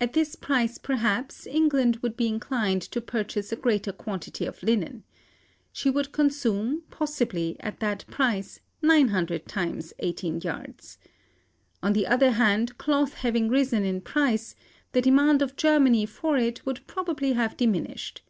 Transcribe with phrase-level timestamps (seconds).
[0.00, 5.04] At this price, perhaps, England would be inclined to purchase a greater quantity of linen.
[5.70, 10.98] She would consume, possibly, at that price, 900 times eighteen yards.
[11.84, 14.56] On the other hand, cloth having risen in price,
[14.90, 18.22] the demand of Germany for it would probably have diminished.